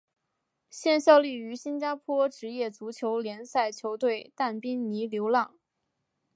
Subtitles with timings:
[0.71, 5.53] 现效力于新加坡职业足球联赛球队淡滨尼流浪。